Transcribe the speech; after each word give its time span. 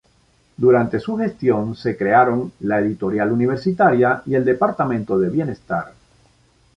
Durante 0.57 0.99
su 0.99 1.15
gestión 1.15 1.75
se 1.75 1.95
crearon 1.95 2.51
la 2.61 2.79
Editorial 2.79 3.31
Universitaria 3.31 4.23
y 4.25 4.33
el 4.33 4.43
Departamento 4.43 5.19
de 5.19 5.29
Bienestar. 5.29 5.93